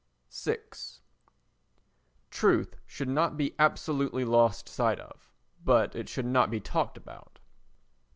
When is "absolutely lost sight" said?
3.59-4.99